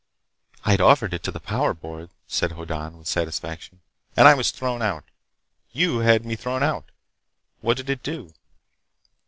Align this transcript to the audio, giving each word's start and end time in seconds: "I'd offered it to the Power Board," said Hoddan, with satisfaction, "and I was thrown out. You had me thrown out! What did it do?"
"I'd 0.65 0.81
offered 0.81 1.13
it 1.13 1.21
to 1.21 1.31
the 1.31 1.39
Power 1.39 1.75
Board," 1.75 2.09
said 2.27 2.53
Hoddan, 2.53 2.97
with 2.97 3.07
satisfaction, 3.07 3.81
"and 4.17 4.27
I 4.27 4.33
was 4.33 4.49
thrown 4.49 4.81
out. 4.81 5.03
You 5.73 5.99
had 5.99 6.25
me 6.25 6.35
thrown 6.35 6.63
out! 6.63 6.85
What 7.59 7.77
did 7.77 7.87
it 7.87 8.01
do?" 8.01 8.33